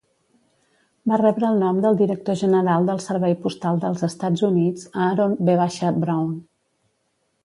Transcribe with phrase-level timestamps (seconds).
[1.11, 5.91] Va rebre el nom del director general del servei postal dels Estats Units, Aaron V.
[6.05, 6.33] Brown.